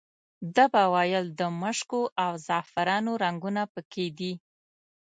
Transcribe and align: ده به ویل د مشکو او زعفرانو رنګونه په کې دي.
ده 0.55 0.65
به 0.73 0.83
ویل 0.93 1.25
د 1.39 1.41
مشکو 1.61 2.01
او 2.23 2.31
زعفرانو 2.45 3.11
رنګونه 3.23 3.63
په 3.73 3.81
کې 3.91 4.05
دي. 4.17 4.33